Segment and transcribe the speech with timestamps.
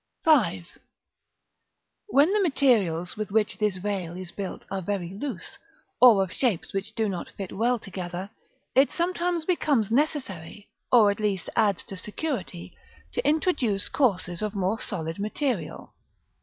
[0.63, 0.67] §V.
[2.07, 5.59] When the materials with which this veil is built are very loose,
[6.01, 8.31] or of shapes which do not fit well together,
[8.73, 12.75] it sometimes becomes necessary, or at least adds to security,
[13.13, 15.93] to introduce courses of more solid material.